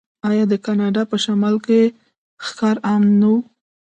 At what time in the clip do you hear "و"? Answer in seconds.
3.33-3.35